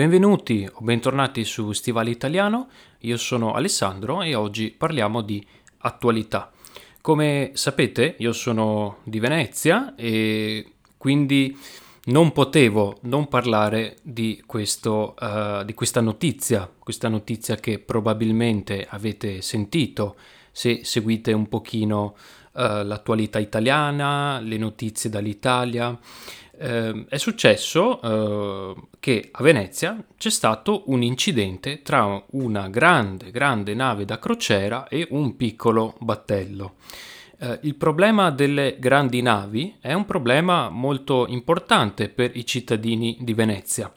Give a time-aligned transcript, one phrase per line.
[0.00, 5.46] Benvenuti o bentornati su Stivale Italiano, io sono Alessandro e oggi parliamo di
[5.80, 6.50] attualità.
[7.02, 11.54] Come sapete io sono di Venezia e quindi
[12.04, 19.42] non potevo non parlare di, questo, uh, di questa notizia, questa notizia che probabilmente avete
[19.42, 20.16] sentito
[20.50, 22.16] se seguite un pochino
[22.52, 25.94] uh, l'attualità italiana, le notizie dall'Italia.
[26.60, 34.04] Uh, è successo che a Venezia c'è stato un incidente tra una grande, grande nave
[34.04, 36.74] da crociera e un piccolo battello.
[37.38, 43.32] Eh, il problema delle grandi navi è un problema molto importante per i cittadini di
[43.32, 43.90] Venezia.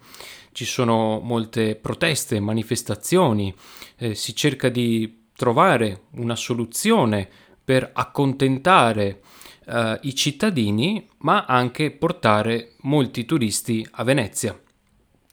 [0.54, 3.54] Ci sono molte proteste, manifestazioni,
[3.98, 7.28] eh, si cerca di trovare una soluzione
[7.62, 9.20] per accontentare
[9.66, 14.60] eh, i cittadini, ma anche portare molti turisti a Venezia.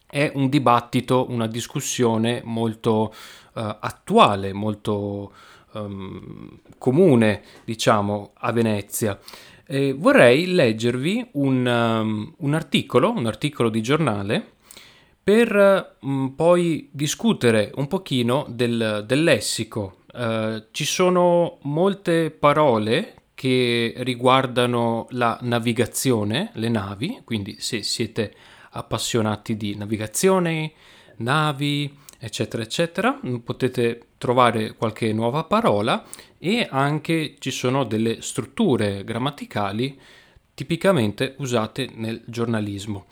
[0.06, 3.12] È un dibattito, una discussione molto
[3.54, 5.32] eh, attuale, molto
[5.72, 9.18] um, comune, diciamo, a Venezia.
[9.66, 14.54] E vorrei leggervi un, um, un, articolo, un articolo di giornale,
[15.22, 19.98] per um, poi discutere un pochino del, del lessico.
[20.12, 28.34] Uh, ci sono molte parole che riguardano la navigazione, le navi, quindi se siete
[28.72, 30.72] appassionati di navigazione,
[31.16, 33.18] navi, eccetera, eccetera.
[33.42, 36.04] Potete trovare qualche nuova parola
[36.36, 39.98] e anche ci sono delle strutture grammaticali
[40.52, 43.06] tipicamente usate nel giornalismo.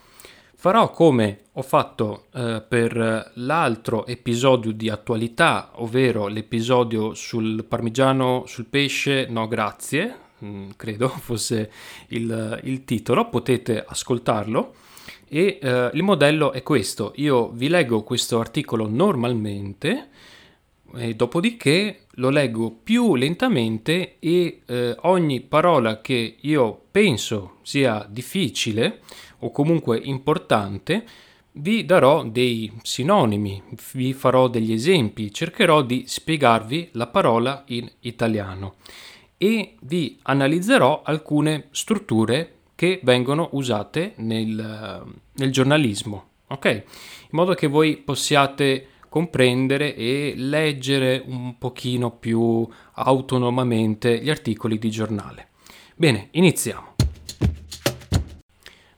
[0.60, 8.64] Farò come ho fatto eh, per l'altro episodio di attualità, ovvero l'episodio sul parmigiano sul
[8.64, 11.70] pesce, no grazie, mm, credo fosse
[12.08, 14.74] il, il titolo, potete ascoltarlo.
[15.28, 17.12] E eh, il modello è questo.
[17.18, 20.08] Io vi leggo questo articolo normalmente
[20.97, 29.00] e dopodiché lo leggo più lentamente e eh, ogni parola che io penso sia difficile
[29.41, 31.04] o comunque importante
[31.53, 33.62] vi darò dei sinonimi,
[33.94, 38.77] vi farò degli esempi, cercherò di spiegarvi la parola in italiano
[39.37, 46.66] e vi analizzerò alcune strutture che vengono usate nel, nel giornalismo, ok?
[46.66, 46.82] In
[47.31, 55.48] modo che voi possiate comprendere e leggere un pochino più autonomamente gli articoli di giornale.
[55.94, 56.94] Bene, iniziamo.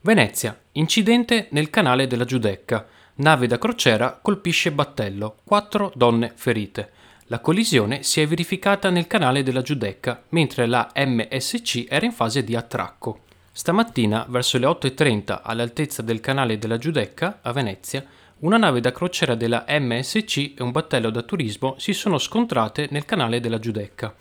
[0.03, 2.87] Venezia, incidente nel canale della Giudecca.
[3.16, 6.93] Nave da crociera colpisce battello, quattro donne ferite.
[7.26, 12.43] La collisione si è verificata nel canale della Giudecca, mentre la MSC era in fase
[12.43, 13.20] di attracco.
[13.53, 18.04] Stamattina, verso le 8.30, all'altezza del canale della Giudecca, a Venezia,
[18.41, 23.05] una nave da crociera della MSC e un battello da turismo si sono scontrate nel
[23.05, 24.15] canale della Giudecca.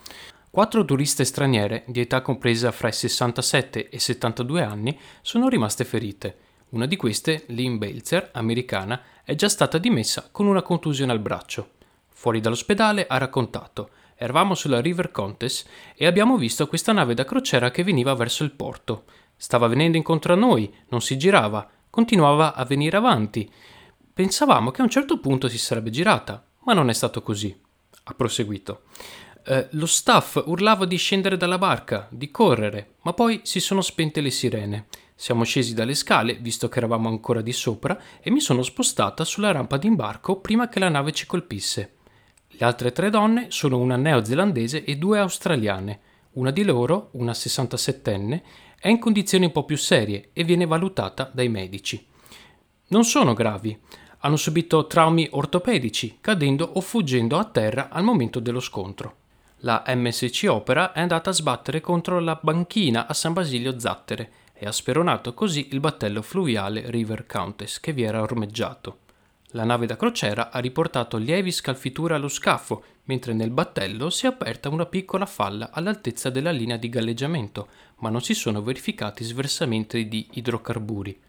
[0.49, 5.85] Quattro turiste straniere, di età compresa fra i 67 e i 72 anni, sono rimaste
[5.85, 6.37] ferite.
[6.69, 11.71] Una di queste, Lynn Belzer, americana, è già stata dimessa con una contusione al braccio.
[12.09, 13.91] Fuori dall'ospedale ha raccontato
[14.21, 15.65] Eravamo sulla River Contes
[15.95, 19.05] e abbiamo visto questa nave da crociera che veniva verso il porto.
[19.37, 23.49] Stava venendo incontro a noi, non si girava, continuava a venire avanti.
[24.19, 27.57] Pensavamo che a un certo punto si sarebbe girata, ma non è stato così.
[28.03, 28.81] Ha proseguito.
[29.45, 34.19] Eh, lo staff urlava di scendere dalla barca, di correre, ma poi si sono spente
[34.19, 34.87] le sirene.
[35.15, 39.53] Siamo scesi dalle scale, visto che eravamo ancora di sopra, e mi sono spostata sulla
[39.53, 41.93] rampa d'imbarco prima che la nave ci colpisse.
[42.47, 45.99] Le altre tre donne sono una neozelandese e due australiane.
[46.31, 48.41] Una di loro, una 67enne,
[48.81, 52.05] è in condizioni un po' più serie e viene valutata dai medici.
[52.91, 53.79] Non sono gravi,
[54.19, 59.15] hanno subito traumi ortopedici, cadendo o fuggendo a terra al momento dello scontro.
[59.63, 64.65] La MSC Opera è andata a sbattere contro la banchina a San Basilio Zattere e
[64.65, 68.99] ha speronato così il battello fluviale River Countess che vi era ormeggiato.
[69.53, 74.29] La nave da crociera ha riportato lievi scalfiture allo scafo, mentre nel battello si è
[74.29, 77.67] aperta una piccola falla all'altezza della linea di galleggiamento,
[77.97, 81.19] ma non si sono verificati sversamenti di idrocarburi.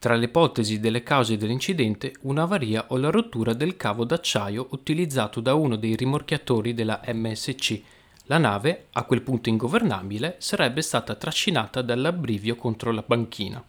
[0.00, 5.54] Tra le ipotesi delle cause dell'incidente, un'avaria o la rottura del cavo d'acciaio utilizzato da
[5.54, 7.82] uno dei rimorchiatori della MSC.
[8.26, 13.60] La nave, a quel punto ingovernabile, sarebbe stata trascinata dall'abbrivio contro la banchina.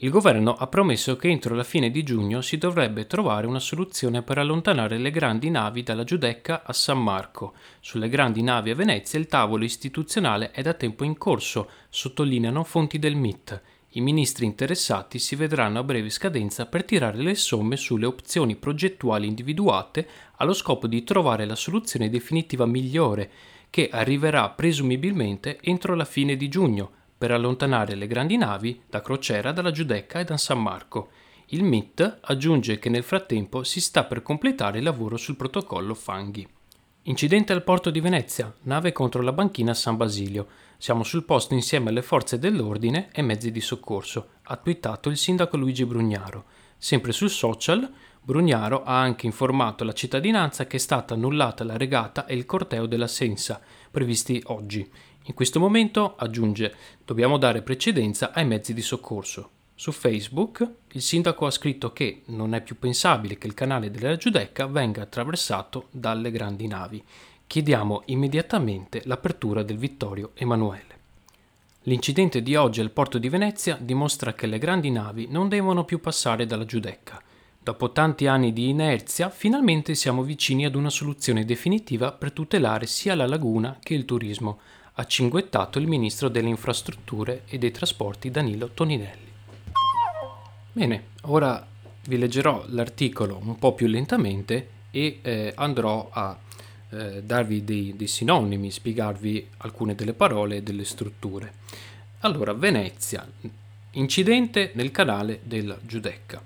[0.00, 4.22] Il governo ha promesso che entro la fine di giugno si dovrebbe trovare una soluzione
[4.22, 7.54] per allontanare le grandi navi dalla Giudecca a San Marco.
[7.80, 13.00] Sulle grandi navi a Venezia il tavolo istituzionale è da tempo in corso, sottolineano fonti
[13.00, 13.62] del MIT.
[13.96, 19.26] I ministri interessati si vedranno a breve scadenza per tirare le somme sulle opzioni progettuali
[19.26, 20.06] individuate
[20.36, 23.30] allo scopo di trovare la soluzione definitiva migliore,
[23.70, 29.50] che arriverà presumibilmente entro la fine di giugno, per allontanare le grandi navi da crociera
[29.50, 31.08] dalla Giudecca e da San Marco.
[31.46, 36.46] Il MIT aggiunge che nel frattempo si sta per completare il lavoro sul protocollo Fanghi.
[37.08, 40.48] Incidente al porto di Venezia, nave contro la banchina San Basilio.
[40.76, 45.56] Siamo sul posto insieme alle forze dell'ordine e mezzi di soccorso, ha twittato il sindaco
[45.56, 46.46] Luigi Brugnaro.
[46.76, 47.88] Sempre sul social,
[48.20, 52.86] Brugnaro ha anche informato la cittadinanza che è stata annullata la regata e il corteo
[52.86, 54.90] della Sensa, previsti oggi.
[55.26, 56.74] In questo momento, aggiunge,
[57.04, 59.50] dobbiamo dare precedenza ai mezzi di soccorso.
[59.78, 64.16] Su Facebook il sindaco ha scritto che non è più pensabile che il canale della
[64.16, 67.04] Giudecca venga attraversato dalle grandi navi.
[67.46, 70.94] Chiediamo immediatamente l'apertura del Vittorio Emanuele.
[71.82, 76.00] L'incidente di oggi al porto di Venezia dimostra che le grandi navi non devono più
[76.00, 77.22] passare dalla Giudecca.
[77.62, 83.14] Dopo tanti anni di inerzia, finalmente siamo vicini ad una soluzione definitiva per tutelare sia
[83.14, 84.58] la laguna che il turismo,
[84.94, 89.25] ha cinguettato il ministro delle infrastrutture e dei trasporti Danilo Toninelli.
[90.76, 91.66] Bene, ora
[92.06, 96.38] vi leggerò l'articolo un po' più lentamente e eh, andrò a
[96.90, 101.54] eh, darvi dei, dei sinonimi, spiegarvi alcune delle parole e delle strutture.
[102.20, 103.26] Allora, Venezia,
[103.92, 106.42] incidente nel canale della Giudecca.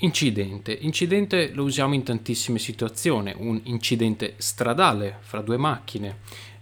[0.00, 0.76] Incidente.
[0.78, 6.18] Incidente lo usiamo in tantissime situazioni, un incidente stradale fra due macchine,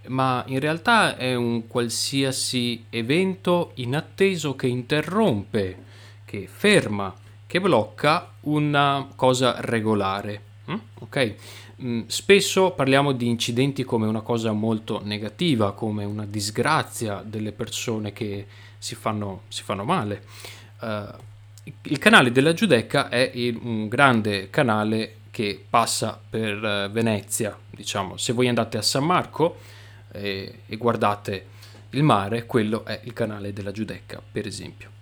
[0.06, 5.88] ma in realtà è un qualsiasi evento inatteso che interrompe
[6.30, 7.12] che ferma,
[7.44, 10.42] che blocca una cosa regolare.
[10.70, 10.74] Mm?
[11.00, 11.34] Ok?
[11.82, 18.12] Mm, spesso parliamo di incidenti come una cosa molto negativa, come una disgrazia delle persone
[18.12, 18.46] che
[18.78, 20.22] si fanno, si fanno male.
[20.78, 21.06] Uh,
[21.82, 28.16] il canale della Giudecca è il, un grande canale che passa per uh, Venezia, diciamo.
[28.16, 29.56] Se voi andate a San Marco
[30.12, 31.46] eh, e guardate
[31.90, 34.98] il mare, quello è il canale della Giudecca, per esempio.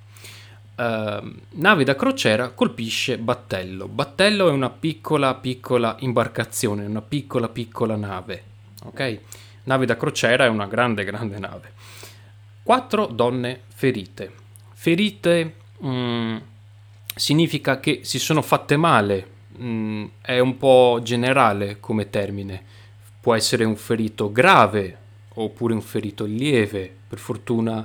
[0.79, 3.89] Uh, nave da crociera colpisce battello.
[3.89, 8.45] Battello è una piccola piccola imbarcazione, una piccola piccola nave.
[8.85, 9.19] Ok?
[9.65, 11.73] Nave da crociera è una grande grande nave.
[12.63, 14.33] Quattro donne ferite.
[14.73, 15.55] Ferite
[15.85, 16.37] mm,
[17.13, 19.31] significa che si sono fatte male.
[19.61, 22.63] Mm, è un po' generale come termine.
[23.21, 24.97] Può essere un ferito grave
[25.35, 26.95] oppure un ferito lieve.
[27.09, 27.85] Per fortuna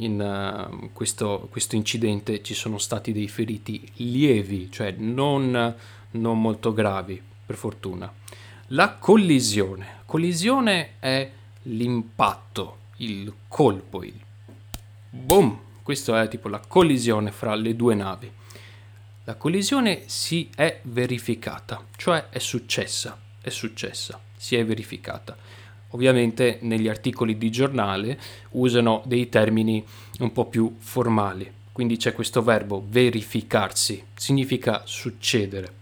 [0.00, 5.74] in uh, questo, questo, incidente ci sono stati dei feriti lievi, cioè non,
[6.12, 8.12] non molto gravi, per fortuna.
[8.68, 9.98] La collisione.
[10.06, 11.30] Collisione è
[11.62, 14.18] l'impatto, il colpo, il
[15.10, 15.58] boom.
[15.82, 18.30] Questo è tipo la collisione fra le due navi.
[19.24, 25.36] La collisione si è verificata, cioè è successa, è successa, si è verificata
[25.90, 28.18] ovviamente negli articoli di giornale
[28.50, 29.84] usano dei termini
[30.18, 31.50] un po' più formali.
[31.72, 35.78] Quindi c'è questo verbo verificarsi, significa succedere.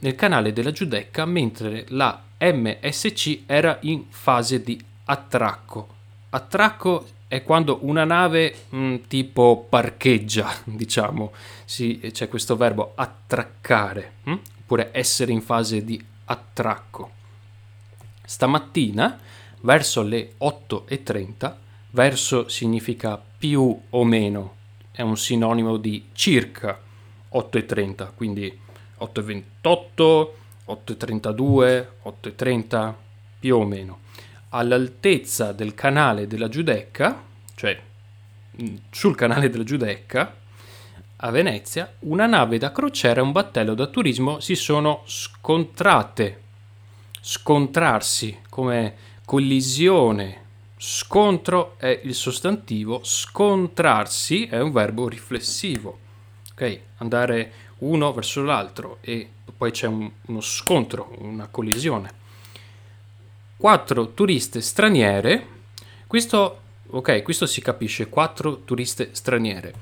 [0.00, 5.88] Nel canale della Giudecca, mentre la MSC era in fase di attracco.
[6.30, 11.32] Attracco è quando una nave mh, mm, tipo parcheggia, diciamo,
[11.64, 14.30] sì, c'è questo verbo attraccare, mh?
[14.32, 14.38] Hm?
[14.60, 17.13] oppure essere in fase di attracco.
[18.24, 19.18] Stamattina,
[19.60, 21.54] verso le 8.30,
[21.90, 24.54] verso significa più o meno,
[24.90, 26.80] è un sinonimo di circa
[27.32, 28.58] 8.30, quindi
[29.00, 30.28] 8.28,
[30.66, 32.94] 8.32, 8.30,
[33.40, 33.98] più o meno.
[34.50, 37.22] All'altezza del canale della Giudecca,
[37.54, 37.80] cioè
[38.62, 40.36] mm, sul canale della Giudecca,
[41.16, 46.42] a Venezia, una nave da crociera e un battello da turismo si sono scontrate
[47.26, 50.42] scontrarsi come collisione.
[50.76, 55.98] Scontro è il sostantivo, scontrarsi è un verbo riflessivo.
[56.52, 59.26] Ok, andare uno verso l'altro e
[59.56, 62.12] poi c'è un, uno scontro, una collisione.
[63.56, 65.46] Quattro turiste straniere.
[66.06, 69.72] Questo, ok, questo si capisce, quattro turiste straniere.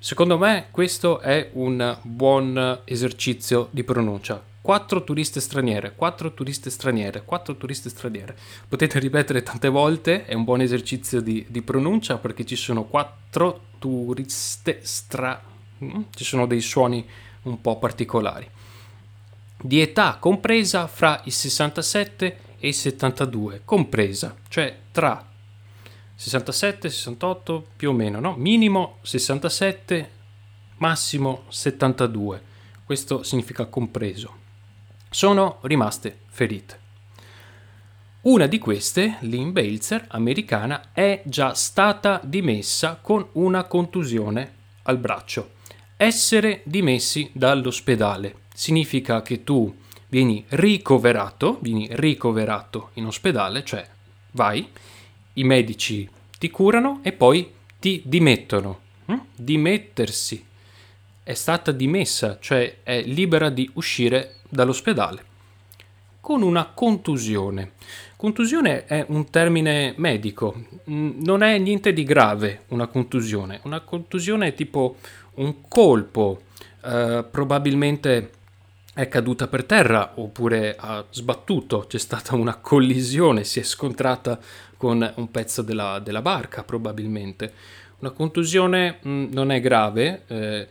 [0.00, 4.49] Secondo me questo è un buon esercizio di pronuncia.
[4.62, 8.36] Quattro turiste straniere, quattro turiste straniere, quattro turiste straniere.
[8.68, 13.68] Potete ripetere tante volte, è un buon esercizio di, di pronuncia perché ci sono quattro
[13.78, 15.48] turiste straniere.
[15.82, 16.02] Mm?
[16.14, 17.06] Ci sono dei suoni
[17.42, 18.48] un po' particolari.
[19.62, 25.26] Di età compresa fra i 67 e i 72, compresa, cioè tra
[26.14, 28.34] 67, 68 più o meno, no?
[28.36, 30.10] Minimo 67,
[30.76, 32.42] massimo 72.
[32.84, 34.39] Questo significa compreso.
[35.12, 36.78] Sono rimaste ferite.
[38.22, 44.52] Una di queste, Lynn Belzer, americana, è già stata dimessa con una contusione
[44.82, 45.54] al braccio.
[45.96, 49.76] Essere dimessi dall'ospedale significa che tu
[50.06, 53.84] vieni ricoverato, vieni ricoverato in ospedale, cioè
[54.30, 54.70] vai,
[55.34, 58.78] i medici ti curano e poi ti dimettono.
[59.06, 59.18] Hm?
[59.34, 60.46] Dimettersi.
[61.24, 65.28] È stata dimessa, cioè è libera di uscire dall'ospedale
[66.20, 67.72] con una contusione.
[68.14, 70.54] Contusione è un termine medico,
[70.84, 73.60] non è niente di grave una contusione.
[73.64, 74.96] Una contusione è tipo
[75.34, 76.42] un colpo,
[76.84, 78.30] eh, probabilmente
[78.92, 84.38] è caduta per terra oppure ha sbattuto, c'è stata una collisione, si è scontrata
[84.76, 87.52] con un pezzo della, della barca probabilmente.
[88.00, 90.68] Una contusione mh, non è grave, eh,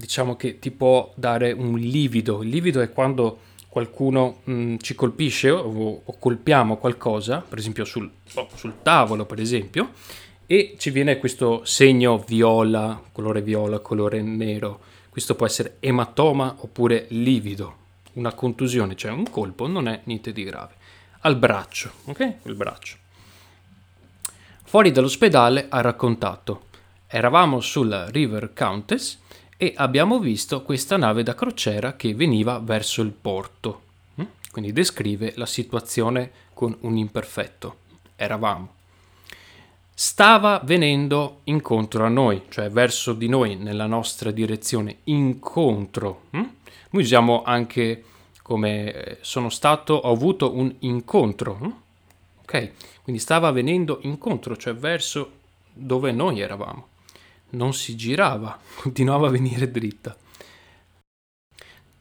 [0.00, 2.42] diciamo che ti può dare un livido.
[2.42, 8.10] Il livido è quando qualcuno mh, ci colpisce o, o, colpiamo qualcosa, per esempio sul,
[8.34, 9.90] oh, sul tavolo, per esempio,
[10.46, 17.06] e ci viene questo segno viola, colore viola, colore nero questo può essere ematoma oppure
[17.10, 17.76] livido,
[18.14, 20.74] una contusione, cioè un colpo, non è niente di grave.
[21.22, 22.34] Al braccio, ok?
[22.44, 22.96] Il braccio.
[24.64, 26.66] Fuori dall'ospedale ha raccontato,
[27.08, 29.18] eravamo sulla River Countess
[29.62, 33.82] e abbiamo visto questa nave da crociera che veniva verso il porto.
[34.18, 34.24] Mm?
[34.50, 37.76] Quindi descrive la situazione con un imperfetto.
[38.16, 38.78] Eravamo
[40.02, 46.22] stava venendo incontro a noi, cioè verso di noi, nella nostra direzione, incontro.
[46.30, 46.38] Hm?
[46.92, 48.04] Noi usiamo anche
[48.40, 51.58] come eh, sono stato, ho avuto un incontro.
[51.60, 51.72] Hm?
[52.40, 55.32] Ok, quindi stava venendo incontro, cioè verso
[55.70, 56.86] dove noi eravamo.
[57.50, 60.16] Non si girava, continuava a venire dritta.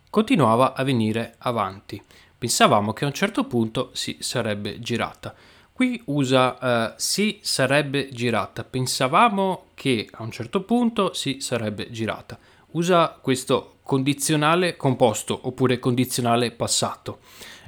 [0.10, 2.02] Continuava a venire avanti.
[2.38, 5.36] Pensavamo che a un certo punto si sarebbe girata.
[5.72, 8.64] Qui usa uh, si sarebbe girata.
[8.64, 12.38] Pensavamo che a un certo punto si sarebbe girata.
[12.72, 17.20] Usa questo condizionale composto oppure condizionale passato.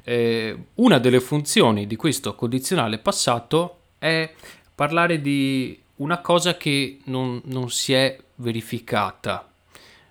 [0.03, 4.31] Eh, una delle funzioni di questo condizionale passato è
[4.73, 9.47] parlare di una cosa che non, non si è verificata.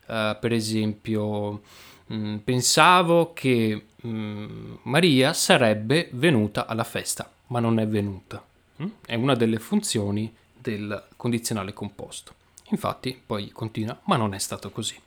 [0.07, 1.63] Uh, per esempio,
[2.07, 8.45] mh, mm, pensavo che mh, mm, Maria sarebbe venuta alla festa ma non è venuta.
[8.83, 8.89] Mm?
[9.05, 12.35] È una delle funzioni del condizionale composto.
[12.71, 14.99] Infatti poi continua, ma non è stato così.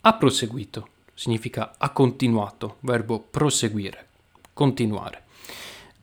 [0.00, 4.08] Ha proseguito, significa ha continuato, verbo proseguire,
[4.52, 5.23] continuare.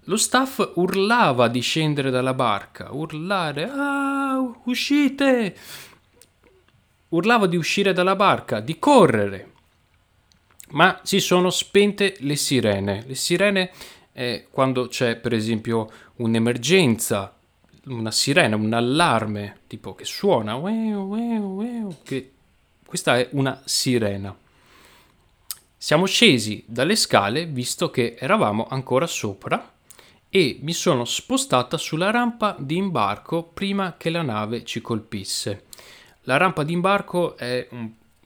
[0.05, 5.55] Lo staff urlava di scendere dalla barca, urlare, ah, uscite!
[7.09, 9.51] Urlava di uscire dalla barca, di correre.
[10.69, 13.03] Ma si sono spente le sirene.
[13.05, 13.71] Le sirene
[14.11, 17.35] è quando c'è per esempio un'emergenza,
[17.85, 20.59] una sirena, un allarme tipo che suona,
[22.03, 22.31] che
[22.83, 24.35] questa è una sirena.
[25.77, 29.73] Siamo scesi dalle scale visto che eravamo ancora sopra
[30.33, 35.65] e mi sono spostata sulla rampa di imbarco prima che la nave ci colpisse.
[36.21, 37.67] La rampa di imbarco è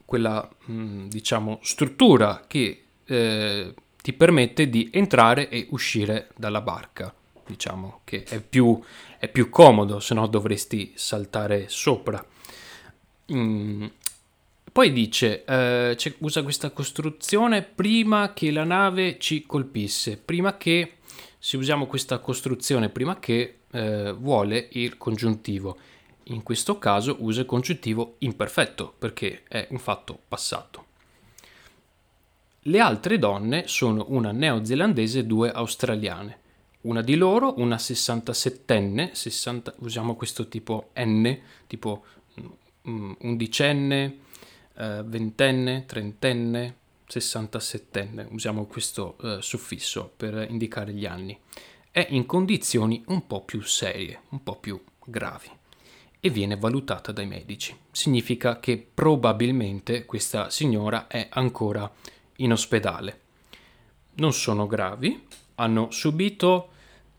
[0.06, 7.12] quella, mm, diciamo, struttura che eh, ti permette di entrare e uscire dalla barca.
[7.44, 8.80] Diciamo che è più,
[9.18, 12.24] è più comodo, se no dovresti saltare sopra.
[13.34, 13.86] Mm.
[14.72, 20.98] Poi dice, eh, usa questa costruzione prima che la nave ci colpisse, prima che,
[21.38, 25.78] se usiamo questa costruzione prima che, eh, vuole il congiuntivo.
[26.30, 30.86] In questo caso usa il congiuntivo imperfetto perché è un fatto passato.
[32.62, 36.40] Le altre donne sono una neozelandese e due australiane.
[36.82, 41.38] Una di loro, una 67enne, 60, usiamo questo tipo N,
[41.68, 42.06] tipo
[42.90, 44.18] mm, undicenne,
[44.78, 46.76] eh, ventenne, trentenne,
[47.10, 51.38] 67enne, usiamo questo eh, suffisso per indicare gli anni.
[51.92, 55.50] È in condizioni un po' più serie, un po' più gravi
[56.20, 57.78] e viene valutata dai medici.
[57.92, 61.90] Significa che probabilmente questa signora è ancora
[62.38, 63.22] in ospedale.
[64.16, 65.24] Non sono gravi,
[65.56, 66.70] hanno subito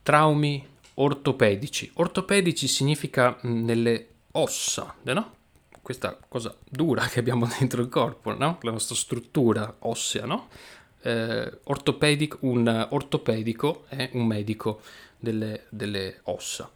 [0.02, 1.90] traumi ortopedici.
[1.94, 5.35] Ortopedici significa mm, nelle ossa, no?
[5.86, 8.58] Questa cosa dura che abbiamo dentro il corpo, no?
[8.62, 10.48] La nostra struttura ossea, no?
[11.00, 14.80] Eh, ortopedico, un ortopedico è un medico
[15.16, 16.68] delle, delle ossa.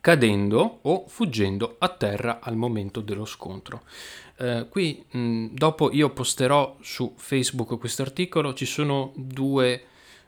[0.00, 3.82] cadendo o fuggendo a terra al momento dello scontro.
[4.38, 9.84] Eh, qui mh, dopo io posterò su Facebook questo articolo, ci sono due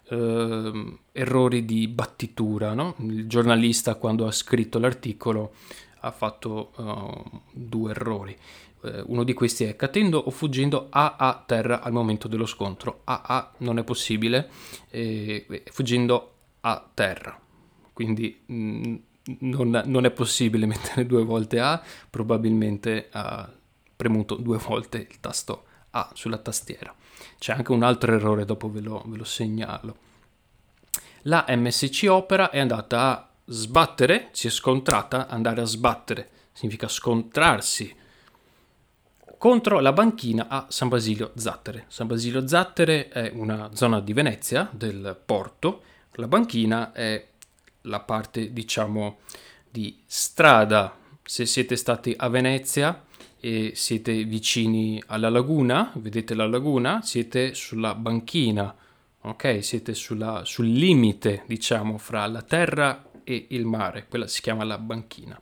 [0.08, 2.74] eh, errori di battitura.
[2.74, 2.94] No?
[2.98, 5.54] Il giornalista quando ha scritto l'articolo
[6.02, 8.37] ha fatto uh, due errori.
[8.80, 13.00] Uh, uno di questi è cadendo o fuggendo a a terra al momento dello scontro.
[13.04, 14.50] A a non è possibile,
[14.90, 17.38] eh, fuggendo a terra.
[17.92, 18.94] Quindi mh, mm,
[19.40, 23.50] non, non, è possibile mettere due volte A, probabilmente ha
[23.94, 26.94] premuto due volte il tasto A sulla tastiera.
[27.38, 29.97] C'è anche un altro errore, dopo ve lo, ve lo segnalo.
[31.26, 38.00] La MSC Opera è andata a sbattere, si è scontrata, andare a sbattere, significa scontrarsi
[39.42, 41.87] contro la banchina a San Basilio Zattere.
[41.88, 45.82] San Basilio Zattere è una zona di Venezia, del porto,
[46.12, 47.26] la banchina è
[47.82, 49.18] la parte, diciamo,
[49.68, 50.96] di strada.
[51.25, 53.04] Se siete stati a Venezia
[53.40, 58.72] e siete vicini alla laguna, vedete la laguna, siete sulla banchina,
[59.22, 59.58] ok?
[59.64, 64.78] Siete sulla, sul limite, diciamo, fra la terra e il mare, quella si chiama la
[64.78, 65.40] banchina.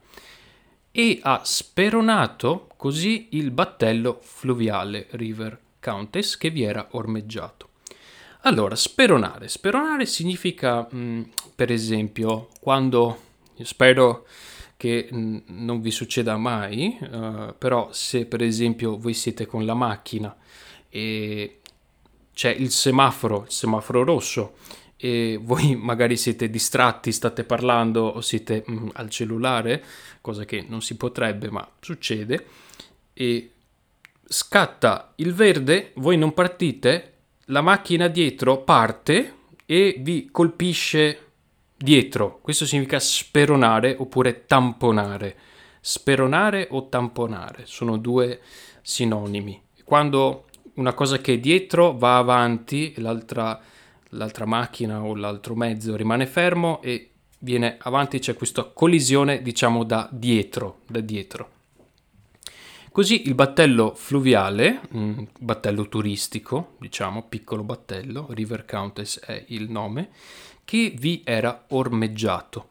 [0.92, 7.68] E ha speronato così il battello fluviale River Countess che vi era ormeggiato.
[8.42, 9.48] Allora, speronare.
[9.48, 11.22] Speronare significa, mh, mm,
[11.54, 13.18] per esempio, quando,
[13.62, 14.26] spero
[14.76, 19.74] che mh, non vi succeda mai, uh, però se per esempio voi siete con la
[19.74, 20.34] macchina
[20.88, 21.60] e
[22.32, 24.54] c'è il semaforo, il semaforo rosso,
[25.00, 29.82] e voi magari siete distratti, state parlando o siete mm, al cellulare,
[30.20, 32.46] cosa che non si potrebbe, ma succede,
[33.14, 33.52] e
[34.22, 37.14] scatta il verde, voi non partite,
[37.46, 39.34] la macchina dietro parte
[39.66, 41.30] e vi colpisce
[41.76, 42.38] dietro.
[42.40, 45.36] Questo significa speronare oppure tamponare.
[45.80, 48.40] Speronare o tamponare sono due
[48.82, 49.60] sinonimi.
[49.82, 53.60] Quando una cosa che è dietro va avanti e l'altra,
[54.10, 60.08] l'altra macchina o l'altro mezzo rimane fermo e viene avanti, c'è questa collisione diciamo da
[60.10, 61.58] dietro, da dietro.
[62.92, 70.10] Così il battello fluviale, un battello turistico, diciamo, piccolo battello, River Countess è il nome,
[70.64, 72.70] che vi era ormeggiato.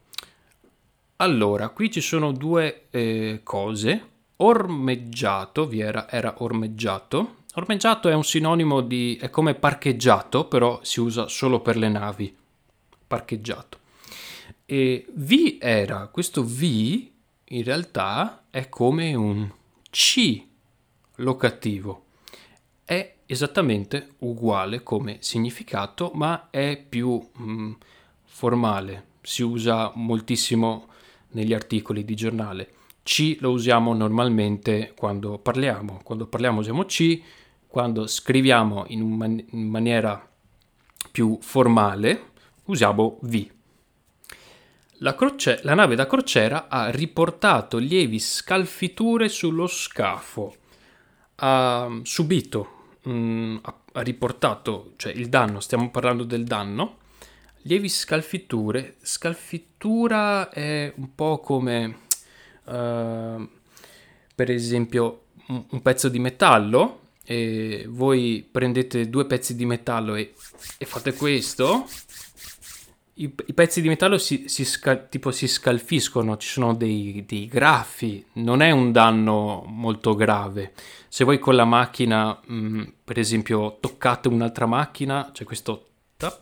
[1.18, 4.08] Allora, qui ci sono due eh, cose.
[4.38, 7.36] Ormeggiato, vi era, era ormeggiato.
[7.56, 9.18] Ormeggiato è un sinonimo di...
[9.20, 12.36] è come parcheggiato, però si usa solo per le navi.
[13.08, 13.78] Parcheggiato.
[14.66, 17.12] E vi era, questo vi
[17.52, 19.50] in realtà è come un
[19.90, 20.44] c
[21.16, 22.06] locativo
[22.90, 27.72] è esattamente uguale come significato, ma è più mh, mm,
[28.24, 30.88] formale, si usa moltissimo
[31.34, 32.74] negli articoli di giornale.
[33.04, 37.22] C lo usiamo normalmente quando parliamo, quando parliamo usiamo C,
[37.68, 40.28] quando scriviamo in, man- in maniera
[41.12, 42.32] più formale
[42.66, 43.48] usiamo V.
[45.02, 50.56] La, croce- la nave da crociera ha riportato lievi scalfiture sullo scafo.
[51.36, 56.98] Ha subito, mm, ha riportato, cioè il danno, stiamo parlando del danno,
[57.62, 58.98] lievi scalfiture.
[59.02, 62.00] Scalfittura è un po' come,
[62.70, 63.50] uh,
[64.36, 66.98] per esempio, un, un, pezzo di metallo.
[67.24, 70.34] E voi prendete due pezzi di metallo e,
[70.78, 71.86] e fate questo
[73.20, 77.48] i, i, pezzi di metallo si, si, scal, tipo si scalfiscono, ci sono dei, dei,
[77.48, 80.72] graffi, non è un danno molto grave.
[81.10, 86.40] Se voi con la macchina, mh, mm, per esempio, toccate un'altra macchina, c'è questo tap,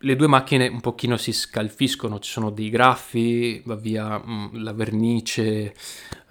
[0.00, 4.72] le due macchine un pochino si scalfiscono, ci sono dei graffi, va via mm, la
[4.72, 5.74] vernice,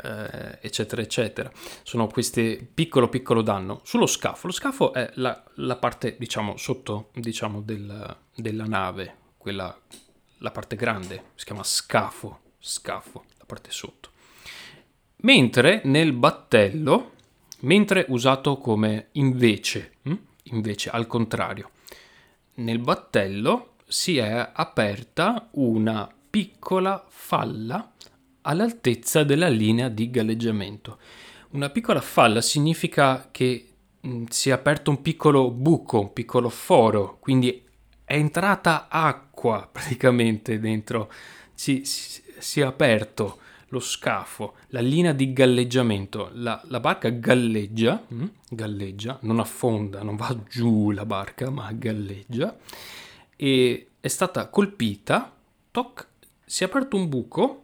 [0.04, 1.52] eh, eccetera, eccetera.
[1.84, 3.82] Sono questi piccolo piccolo danno.
[3.84, 9.78] Sullo scafo, lo scafo è la, la parte, diciamo, sotto, diciamo, del, della nave, quella,
[10.40, 14.12] la parte grande, si chiama scafo, scafo, la parte sotto.
[15.22, 17.14] Mentre nel battello,
[17.62, 20.16] mentre usato come invece, hm?
[20.44, 21.72] invece al contrario,
[22.58, 27.94] nel battello si è aperta una piccola falla
[28.42, 31.00] all'altezza della linea di galleggiamento.
[31.52, 33.68] Una piccola falla significa che
[34.00, 37.64] mh, si è aperto un piccolo buco, un piccolo foro, quindi
[38.04, 41.12] è entrata acqua praticamente dentro,
[41.54, 48.02] si, si, si è aperto lo scafo, la linea di galleggiamento, la, la barca galleggia,
[48.08, 48.26] hm?
[48.50, 52.58] galleggia, non affonda, non va giù la barca, ma galleggia,
[53.36, 55.34] e è stata colpita,
[55.72, 56.08] toc,
[56.46, 57.62] si è aperto un buco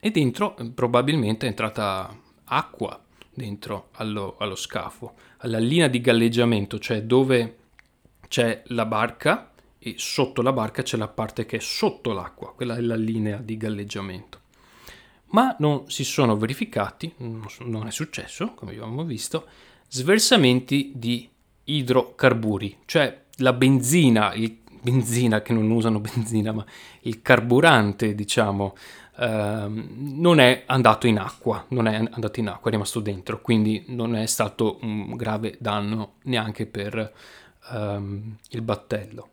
[0.00, 2.98] e dentro eh, probabilmente è entrata acqua
[3.34, 7.56] dentro allo, allo scafo, alla linea di galleggiamento, cioè dove
[8.26, 12.76] c'è la barca e sotto la barca c'è la parte che è sotto l'acqua, quella
[12.76, 14.46] è la linea di galleggiamento.
[15.30, 19.46] Ma non si sono verificati, non è successo, come abbiamo visto,
[19.88, 21.28] sversamenti di
[21.64, 26.64] idrocarburi, cioè la benzina, il benzina che non usano benzina, ma
[27.02, 28.74] il carburante, diciamo,
[29.18, 29.88] ehm,
[30.18, 34.14] non è andato in acqua, non è andato in acqua, è rimasto dentro, quindi non
[34.14, 37.12] è stato un grave danno neanche per
[37.72, 39.28] ehm, il battello.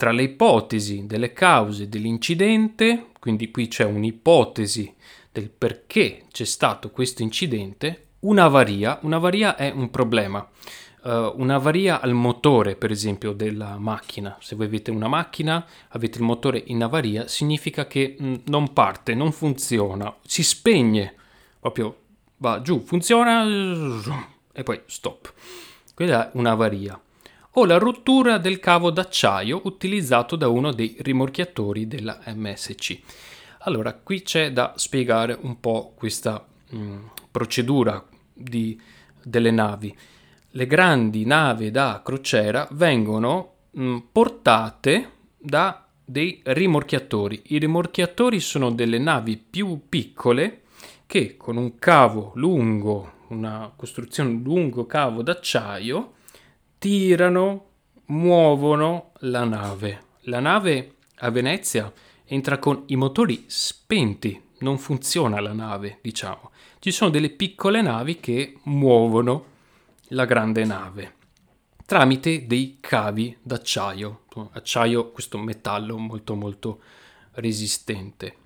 [0.00, 4.94] Tra le ipotesi delle cause dell'incidente, quindi qui c'è un'ipotesi
[5.30, 10.48] del perché c'è stato questo incidente, un'avaria, un'avaria è un problema
[11.02, 14.38] uh, un'avaria al motore, per esempio, della macchina.
[14.40, 18.72] Se voi avete una macchina, avete il motore in avaria, significa che mh, mm, non
[18.72, 21.14] parte, non funziona, si spegne,
[21.60, 21.96] proprio
[22.38, 23.44] va giù, funziona
[24.50, 25.30] e poi stop.
[25.94, 26.98] Quella è un'avaria.
[27.52, 33.00] O la rottura del cavo d'acciaio utilizzato da uno dei rimorchiatori della MSC.
[33.60, 38.80] Allora, qui c'è da spiegare un po' questa mh, mm, procedura di,
[39.22, 39.96] delle navi
[40.54, 47.42] le grandi navi da crociera vengono mh, mm, portate da dei rimorchiatori.
[47.46, 50.62] I rimorchiatori sono delle navi più piccole
[51.06, 56.14] che con un cavo lungo, una costruzione lungo cavo d'acciaio,
[56.80, 57.66] tirano,
[58.06, 60.02] muovono la nave.
[60.22, 61.92] La nave a Venezia
[62.24, 66.50] entra con i motori spenti, non funziona la nave, diciamo.
[66.80, 69.44] Ci sono delle piccole navi che muovono
[70.08, 71.18] la grande nave
[71.90, 74.20] tramite dei cavi d'acciaio,
[74.52, 76.82] acciaio, questo metallo molto molto
[77.32, 78.36] resistente.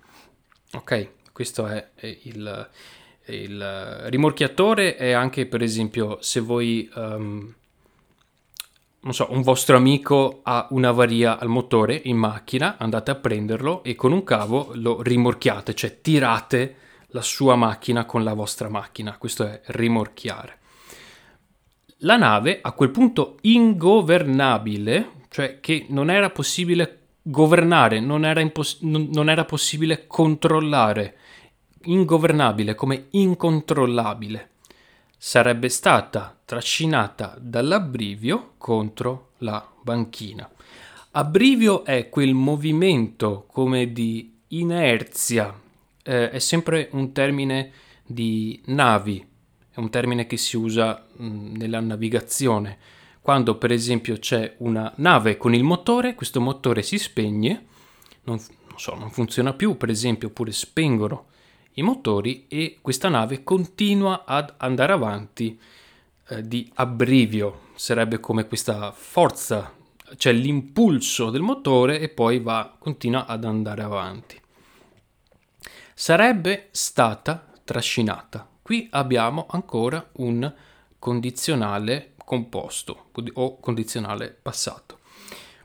[0.71, 1.91] Ok, questo è,
[2.23, 2.69] il,
[3.25, 7.53] il, rimorchiatore è anche per esempio se voi um,
[9.05, 13.93] non so, un vostro amico ha un'avaria al motore in macchina, andate a prenderlo e
[13.93, 16.75] con un cavo lo rimorchiate, cioè tirate
[17.09, 19.15] la sua macchina con la vostra macchina.
[19.19, 20.57] Questo è rimorchiare.
[21.99, 28.79] La nave a quel punto ingovernabile, cioè che non era possibile governare, non era, impos-
[28.81, 31.17] non era possibile controllare,
[31.83, 34.49] ingovernabile come incontrollabile,
[35.17, 40.49] sarebbe stata trascinata dall'abbrivio contro la banchina.
[41.11, 45.57] Abbrivio è quel movimento come di inerzia,
[46.03, 47.71] eh, è sempre un termine
[48.05, 49.25] di navi,
[49.71, 52.77] è un termine che si usa mh, nella navigazione.
[53.21, 57.65] Quando per esempio c'è una nave con il motore, questo motore si spegne,
[58.23, 61.27] non, non, so, non funziona più, per esempio, oppure spengono
[61.75, 65.59] i motori e questa nave continua ad andare avanti
[66.27, 67.61] eh, di abbrivio.
[67.75, 69.73] Sarebbe come questa forza,
[70.17, 74.39] cioè l'impulso del motore e poi va, continua ad andare avanti.
[75.93, 80.51] Sarebbe stata trascinata Qui abbiamo ancora un
[80.97, 85.01] condizionale composto o condizionale passato.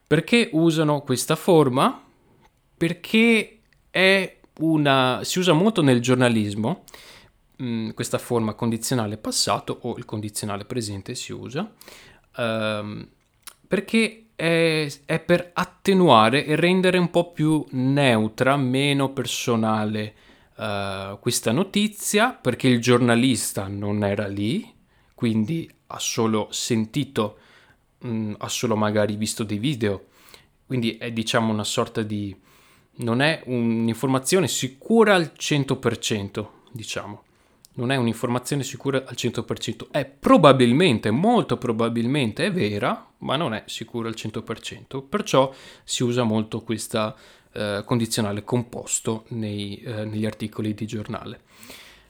[0.06, 2.04] Perché usano questa forma?
[2.76, 3.60] Perché
[4.58, 6.84] una, si usa molto nel giornalismo
[7.56, 11.72] mh, mm, questa forma condizionale passato o il condizionale presente si usa
[12.36, 13.08] um,
[13.66, 20.14] perché è, è, per attenuare e rendere un po' più neutra, meno personale
[20.56, 24.74] uh, questa notizia perché il giornalista non era lì,
[25.14, 27.38] quindi ha solo sentito,
[27.98, 30.06] mh, mm, ha solo magari visto dei video,
[30.66, 32.34] quindi è diciamo una sorta di...
[33.00, 37.22] non è un'informazione sicura al 100%, diciamo.
[37.72, 43.62] Non è un'informazione sicura al 100%, è probabilmente, molto probabilmente è vera, ma non è
[43.66, 45.52] sicura al 100%, perciò
[45.84, 47.14] si usa molto questa
[47.52, 51.42] eh, condizionale composto nei, eh, negli articoli di giornale.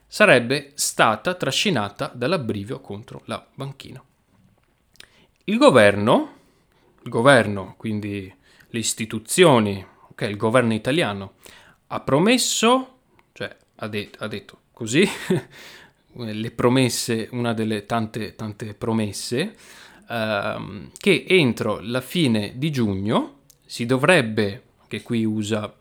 [0.06, 4.02] Sarebbe stata trascinata dall'abbrivio contro la banchina.
[5.44, 6.34] Il governo,
[7.02, 8.32] il governo, quindi
[8.70, 9.84] le istituzioni,
[10.20, 11.34] ok, il governo italiano,
[11.88, 12.98] ha promesso,
[13.32, 15.08] cioè ha, de- ha detto così,
[16.12, 19.56] le promesse, una delle tante, tante promesse,
[20.08, 25.72] ehm, che entro la fine di giugno si dovrebbe che qui usa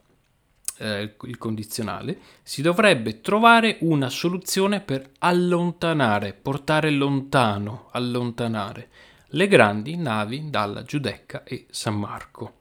[0.77, 8.89] eh, il condizionale, si dovrebbe trovare una soluzione per allontanare, portare lontano, allontanare
[9.29, 12.58] le grandi navi dalla Giudecca e San Marco.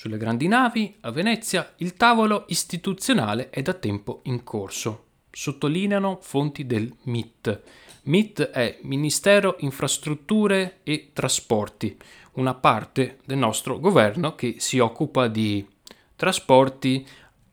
[0.00, 5.08] Sulle grandi navi, a Venezia, il tavolo istituzionale è da tempo in corso.
[5.30, 7.60] Sottolineano fonti del MIT.
[8.04, 11.98] MIT è Ministero Infrastrutture e Trasporti,
[12.36, 15.68] una parte del nostro governo che si occupa di
[16.16, 17.06] trasporti,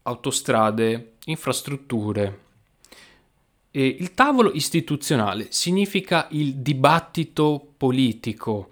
[0.04, 2.40] autostrade, infrastrutture.
[3.72, 8.70] E il tavolo istituzionale significa il dibattito politico,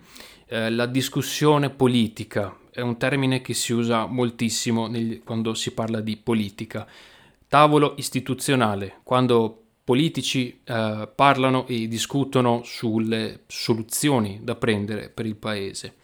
[0.48, 6.02] eh, la discussione politica, è un termine che si usa moltissimo nel, quando si parla
[6.02, 6.86] di politica.
[7.48, 15.96] Tavolo istituzionale, quando politici eh, parlano e discutono sulle soluzioni da prendere per il paese.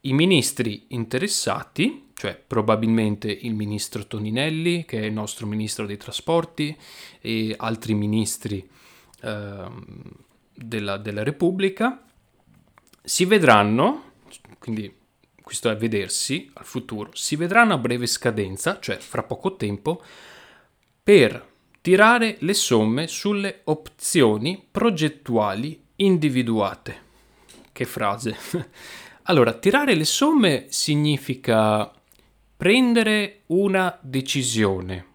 [0.00, 6.76] I ministri interessati, cioè probabilmente il ministro Toninelli, che è il nostro ministro dei trasporti,
[7.20, 8.68] e altri ministri
[9.22, 9.68] eh,
[10.56, 12.02] della, della Repubblica,
[13.00, 14.12] si vedranno,
[14.58, 15.02] quindi
[15.44, 20.02] questo è vedersi al futuro, si vedranno a breve scadenza, cioè fra poco tempo,
[21.02, 21.52] per
[21.82, 27.02] tirare le somme sulle opzioni progettuali individuate.
[27.72, 28.34] Che frase.
[29.24, 31.92] allora, tirare le somme significa
[32.56, 35.06] prendere una decisione.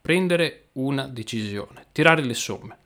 [0.00, 2.76] Prendere una decisione, tirare le somme.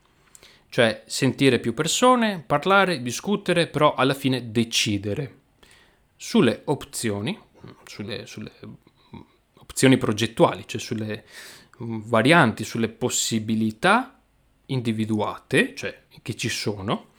[0.69, 5.38] Cioè sentire più persone, parlare, discutere, però alla fine decidere
[6.19, 7.39] sulle opzioni,
[7.87, 8.51] sulle, sulle
[9.55, 11.25] opzioni progettuali, cioè sulle
[11.79, 14.21] varianti, sulle possibilità
[14.67, 17.11] individuate, cioè che ci sono,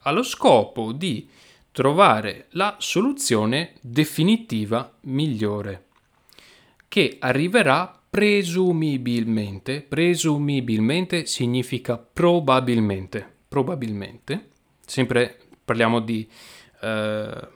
[0.00, 1.28] allo scopo di
[1.70, 5.84] trovare la soluzione definitiva migliore,
[6.88, 14.48] che arriverà presumibilmente, presumibilmente significa probabilmente, probabilmente,
[14.86, 16.26] sempre parliamo di
[16.80, 17.48] eh,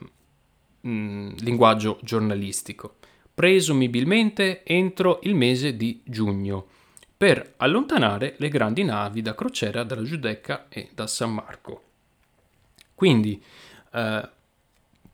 [0.83, 2.95] mh, linguaggio giornalistico,
[3.33, 6.67] presumibilmente entro il mese di giugno,
[7.17, 11.81] per allontanare le grandi navi da crociera dalla Giudecca e da San Marco.
[12.93, 13.41] Quindi,
[13.93, 14.29] eh,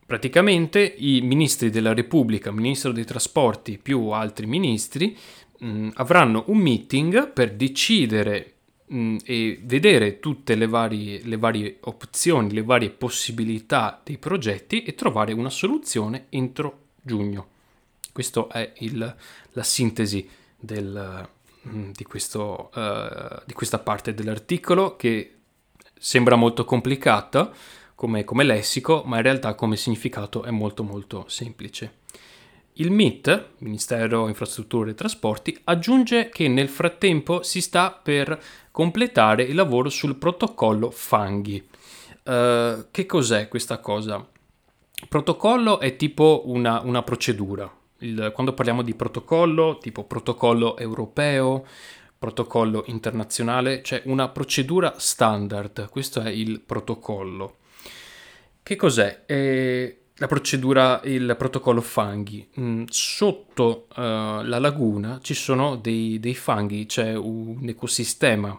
[0.05, 5.15] praticamente i ministri della Repubblica, ministro dei trasporti più altri ministri,
[5.59, 8.53] mh, avranno un meeting per decidere
[8.89, 14.95] mh, e vedere tutte le varie, le varie opzioni, le varie possibilità dei progetti e
[14.95, 17.47] trovare una soluzione entro giugno.
[18.11, 19.15] Questa è il,
[19.53, 21.27] la sintesi del,
[21.61, 25.35] di, questo, uh, di, questa parte dell'articolo che
[25.97, 27.51] sembra molto complicata
[27.95, 31.97] come, come lessico, ma in realtà come significato è molto molto semplice.
[32.73, 38.41] Il MIT, Ministero Infrastrutture e Trasporti, aggiunge che nel frattempo si sta per
[38.79, 41.61] completare il lavoro sul protocollo fanghi.
[42.23, 44.25] Uh, che cos'è questa cosa?
[45.09, 47.69] Protocollo è tipo una, una procedura.
[47.97, 51.65] Il, quando parliamo di protocollo, tipo protocollo europeo,
[52.17, 55.89] protocollo internazionale, c'è una procedura standard.
[55.89, 57.57] Questo è il protocollo.
[58.63, 59.25] Che cos'è?
[59.25, 62.47] È la procedura, il protocollo fanghi.
[62.57, 68.57] Mm, sotto uh, la laguna ci sono dei, dei, fanghi, c'è un ecosistema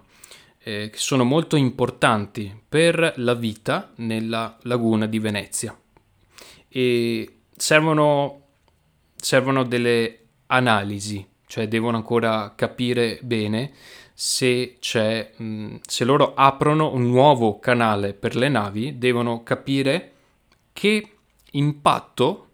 [0.63, 5.79] eh, che sono molto importanti per la vita nella laguna di Venezia.
[6.69, 8.43] E servono,
[9.17, 13.73] servono delle analisi, cioè devono ancora capire bene
[14.13, 20.13] se c'è, mm, se loro aprono un nuovo canale per le navi, devono capire
[20.73, 21.17] che
[21.53, 22.49] impatto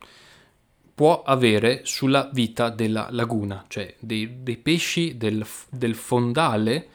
[0.95, 6.89] può avere sulla vita della laguna, cioè dei, dei pesci del, del fondale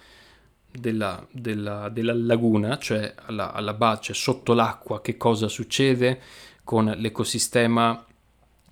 [0.71, 6.19] della, della, della, laguna, cioè alla, alla base, sotto l'acqua, che cosa succede
[6.63, 8.05] con l'ecosistema,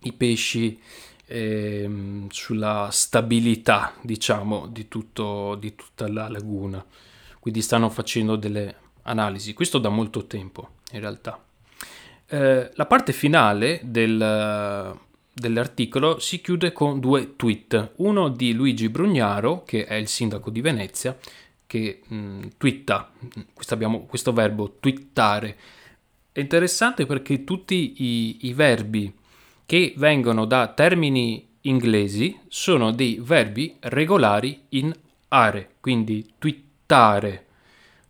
[0.04, 0.80] i pesci,
[1.26, 6.84] eh, sulla stabilità, diciamo, di, tutto, di tutta la laguna.
[7.40, 9.54] Quindi stanno facendo delle analisi.
[9.54, 11.42] Questo da molto tempo, in realtà.
[12.28, 14.98] Eh, la parte finale del,
[15.34, 20.62] dell'articolo si chiude con due tweet, uno di Luigi Brugnaro, che è il sindaco di
[20.62, 21.18] Venezia,
[21.69, 23.12] che mh, mm, twitta,
[23.53, 25.55] questo, abbiamo, questo verbo twittare,
[26.32, 29.13] è interessante perché tutti i, i verbi
[29.67, 34.91] che vengono da termini inglesi sono dei verbi regolari in
[35.27, 37.45] are, quindi twittare,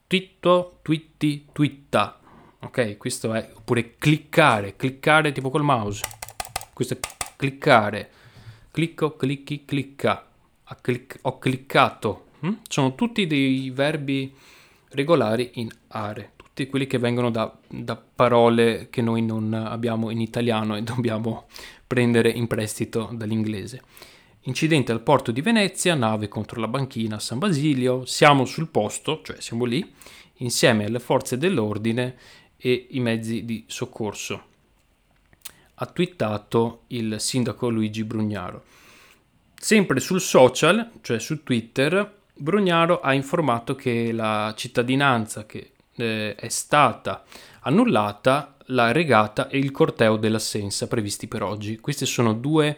[0.08, 2.18] twitto, twitti, twitta,
[2.60, 2.96] ok?
[2.96, 6.06] Questo è, oppure cliccare, cliccare tipo col mouse,
[6.72, 7.00] questo è
[7.36, 8.10] cliccare,
[8.72, 10.26] clicco, clicchi, clicca,
[10.80, 12.28] clic- ho cliccato?
[12.68, 14.34] Sono tutti dei verbi
[14.90, 20.10] regolari in are, tutti tutti quelli che vengono da, da parole che noi non abbiamo
[20.10, 21.48] in italiano e dobbiamo
[21.88, 23.82] prendere in prestito dall'inglese.
[24.42, 29.22] Incidente al porto di Venezia, nave contro la banchina a San Basilio, siamo sul posto,
[29.24, 29.94] cioè siamo lì,
[30.38, 32.18] insieme alle forze dell'ordine
[32.58, 34.44] e i mezzi di soccorso.
[35.76, 38.64] Ha twittato il sindaco Luigi Brugnaro.
[39.56, 46.48] Sempre sul social, cioè su Twitter, Brugnaro ha informato che la cittadinanza che eh, è
[46.48, 47.24] stata
[47.62, 51.80] annullata la regata e il corteo dell'assenza previsti per oggi.
[51.80, 52.78] Queste sono due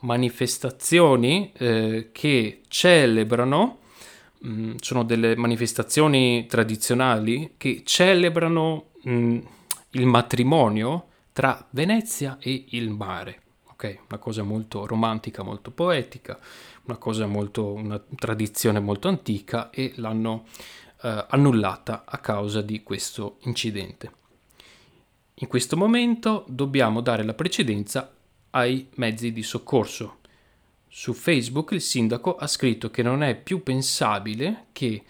[0.00, 3.78] manifestazioni eh, che celebrano,
[4.38, 9.38] mh, mm, sono delle manifestazioni tradizionali che celebrano mh, mm,
[9.90, 13.43] il matrimonio tra Venezia e il mare.
[13.84, 16.38] Ok, una cosa molto romantica, molto poetica,
[16.84, 20.46] una cosa molto, una tradizione molto antica e l'hanno
[21.02, 24.12] eh, annullata a causa di questo incidente.
[25.34, 28.10] In questo momento dobbiamo dare la precedenza
[28.50, 30.20] ai mezzi di soccorso.
[30.88, 35.04] Su Facebook il sindaco ha scritto che non è più pensabile che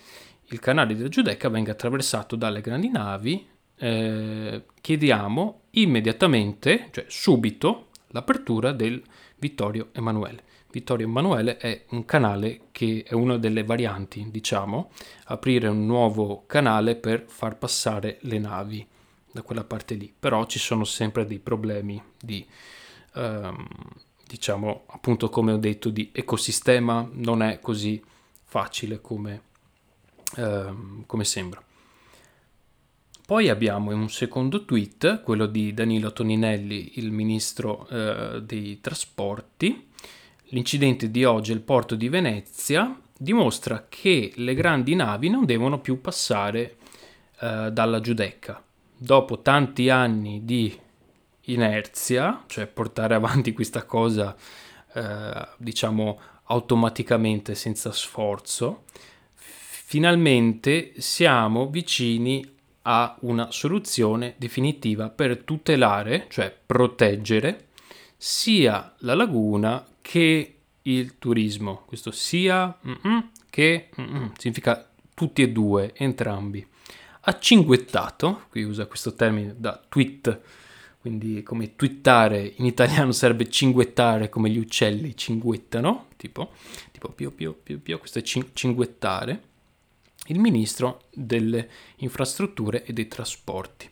[0.47, 3.47] il canale della Giudecca venga attraversato dalle grandi navi.
[3.77, 9.03] Eh, chiediamo immediatamente, cioè subito, l'apertura del
[9.37, 10.43] Vittorio Emanuele.
[10.71, 14.91] Vittorio Emanuele è un canale che è una delle varianti, diciamo,
[15.27, 18.87] aprire un nuovo canale per far passare le navi
[19.31, 22.47] da quella parte lì, però ci sono sempre dei problemi di
[23.15, 23.67] ehm,
[24.27, 28.03] diciamo appunto come ho detto di ecosistema non è così
[28.45, 29.43] facile come,
[30.37, 31.63] ehm, come sembra.
[33.27, 39.89] Poi abbiamo un secondo tweet, quello di Danilo Toninelli, il ministro eh, dei trasporti.
[40.49, 46.03] L'incidente di oggi al porto di Venezia dimostra che le grandi navi non devono più
[46.03, 46.77] passare
[47.41, 48.63] eh, dalla Giudecca.
[48.95, 50.79] Dopo tanti anni di
[51.47, 54.37] inerzia, cioè portare avanti questa cosa
[54.93, 58.83] eh, diciamo automaticamente senza sforzo,
[59.35, 62.53] finalmente siamo vicini
[62.87, 67.69] a una soluzione definitiva per tutelare, cioè proteggere
[68.17, 71.83] sia la laguna che il turismo.
[71.87, 72.77] Questo sia
[73.51, 73.91] che
[74.37, 76.67] significa tutti e due, entrambi.
[77.27, 80.41] Ha cinguettato, qui usa questo termine da tweet
[81.05, 86.53] quindi come twittare in italiano sarebbe cinguettare come gli uccelli cinguettano, tipo,
[86.93, 89.43] tipo pio pio pio pio, questo è cinguettare,
[90.27, 93.91] il ministro delle infrastrutture e dei trasporti.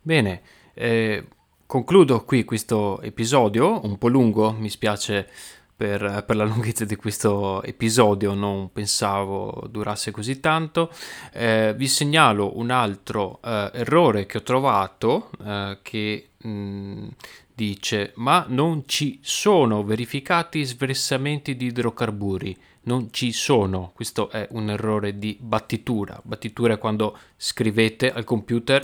[0.00, 0.42] Bene,
[0.74, 1.26] eh,
[1.66, 5.28] concludo qui questo episodio, un po' lungo, mi spiace
[5.76, 10.90] per, per, la lunghezza di questo episodio, non pensavo durasse così tanto.
[11.32, 17.08] Eh, vi segnalo un altro eh, errore che ho trovato eh, che mh, mm,
[17.54, 22.56] dice ma non ci sono verificati sversamenti di idrocarburi.
[22.84, 26.20] Non ci sono, questo è un errore di battitura.
[26.22, 28.82] Battitura è quando scrivete al computer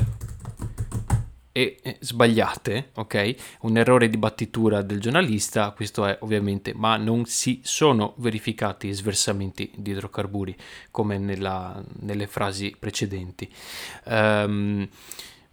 [1.53, 3.35] e sbagliate, ok?
[3.63, 9.71] Un errore di battitura del giornalista, questo è ovviamente, ma non si sono verificati sversamenti
[9.77, 10.57] di idrocarburi
[10.91, 13.53] come nella, nelle frasi precedenti.
[14.05, 14.89] Um,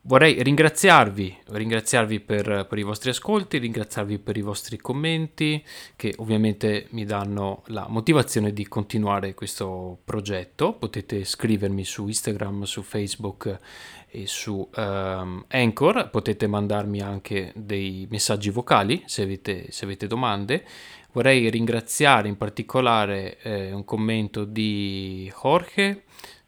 [0.07, 5.61] Vorrei ringraziarvi, ringraziarvi per, per, i vostri ascolti, ringraziarvi per i vostri commenti
[5.97, 10.75] che ovviamente mi danno la motivazione di continuare questo progetto.
[10.75, 13.59] Potete scrivermi su Instagram, su Facebook
[14.07, 20.63] e su um, Anchor, potete mandarmi anche dei messaggi vocali se avete, se avete domande.
[21.11, 26.03] Vorrei ringraziare in particolare eh, un commento di Jorge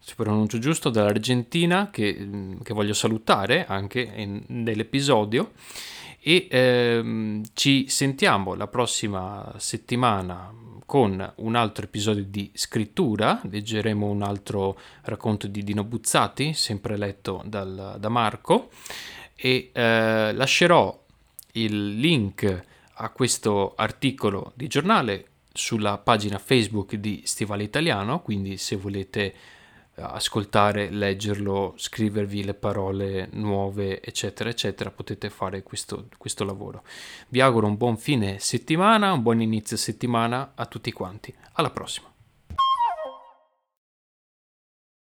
[0.10, 5.52] se pronuncio giusto, dall'Argentina che, mm, che voglio salutare anche in, nell'episodio.
[6.20, 10.52] E ehm, ci sentiamo la prossima settimana
[10.86, 17.44] con un altro episodio di scrittura, leggeremo un altro racconto di Dino Buzzati, sempre letto
[17.46, 18.70] dal, da Marco,
[19.36, 21.06] e eh, lascerò
[21.54, 28.76] il link a questo articolo di giornale sulla pagina Facebook di Stivale Italiano, quindi se
[28.76, 29.34] volete
[30.02, 36.84] ascoltare, leggerlo, scrivervi le parole nuove, eccetera, eccetera, potete fare questo, questo lavoro.
[37.28, 41.34] Vi auguro un buon fine settimana, un buon inizio settimana a tutti quanti.
[41.54, 42.09] Alla prossima.